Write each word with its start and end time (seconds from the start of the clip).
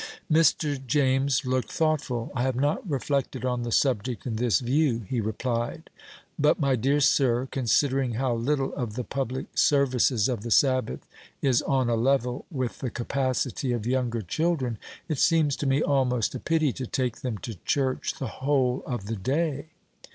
Mr. 0.31 0.83
James 0.83 1.45
looked 1.45 1.71
thoughtful. 1.71 2.31
"I 2.33 2.41
have 2.41 2.55
not 2.55 2.89
reflected 2.89 3.45
on 3.45 3.61
the 3.61 3.71
subject 3.71 4.25
in 4.25 4.37
this 4.37 4.59
view," 4.59 5.05
he 5.07 5.21
replied. 5.21 5.91
"But, 6.39 6.59
my 6.59 6.75
dear 6.75 6.99
sir, 6.99 7.47
considering 7.51 8.15
how 8.15 8.33
little 8.33 8.73
of 8.73 8.95
the 8.95 9.03
public 9.03 9.55
services 9.55 10.27
of 10.27 10.41
the 10.41 10.49
Sabbath 10.49 11.07
is 11.43 11.61
on 11.61 11.87
a 11.87 11.93
level 11.95 12.45
with 12.49 12.79
the 12.79 12.89
capacity 12.89 13.73
of 13.73 13.85
younger 13.85 14.23
children, 14.23 14.79
it 15.07 15.19
seems 15.19 15.55
to 15.57 15.67
me 15.67 15.83
almost 15.83 16.33
a 16.33 16.39
pity 16.39 16.73
to 16.73 16.87
take 16.87 17.17
them 17.17 17.37
to 17.37 17.53
church 17.63 18.15
the 18.17 18.25
whole 18.25 18.81
of 18.87 19.05
the 19.05 19.15
day." 19.15 19.67